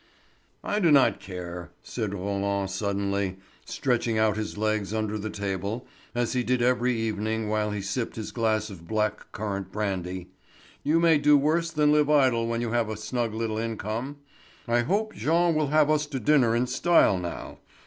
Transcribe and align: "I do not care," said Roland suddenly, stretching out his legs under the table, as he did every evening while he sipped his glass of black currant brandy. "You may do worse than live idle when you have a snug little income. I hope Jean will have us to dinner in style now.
"I 0.63 0.79
do 0.79 0.89
not 0.89 1.19
care," 1.19 1.69
said 1.83 2.15
Roland 2.15 2.71
suddenly, 2.71 3.37
stretching 3.65 4.17
out 4.17 4.35
his 4.35 4.57
legs 4.57 4.95
under 4.95 5.15
the 5.15 5.29
table, 5.29 5.85
as 6.15 6.33
he 6.33 6.41
did 6.41 6.59
every 6.63 6.99
evening 6.99 7.49
while 7.49 7.69
he 7.69 7.83
sipped 7.83 8.15
his 8.15 8.31
glass 8.31 8.71
of 8.71 8.87
black 8.87 9.31
currant 9.31 9.71
brandy. 9.71 10.31
"You 10.81 10.99
may 10.99 11.19
do 11.19 11.37
worse 11.37 11.69
than 11.69 11.91
live 11.91 12.09
idle 12.09 12.47
when 12.47 12.61
you 12.61 12.71
have 12.71 12.89
a 12.89 12.97
snug 12.97 13.35
little 13.35 13.59
income. 13.59 14.17
I 14.67 14.79
hope 14.79 15.13
Jean 15.13 15.53
will 15.53 15.67
have 15.67 15.91
us 15.91 16.07
to 16.07 16.19
dinner 16.19 16.55
in 16.55 16.65
style 16.65 17.19
now. 17.19 17.59